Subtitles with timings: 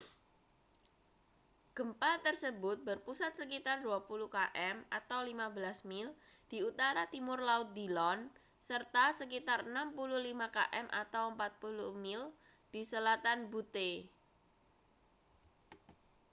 [1.77, 4.89] gempa tersebut berpusat sekitar 20 km 15
[5.91, 6.07] mil
[6.51, 8.19] di utara-timur laut dillon
[8.67, 11.37] serta sekitar 65 km 40
[12.05, 12.21] mil
[12.73, 13.91] di selatan butte